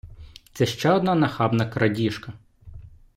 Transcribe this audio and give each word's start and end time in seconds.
Це 0.53 0.65
ще 0.65 0.91
одна 0.91 1.15
нахабна 1.15 1.65
крадіжка. 1.65 2.33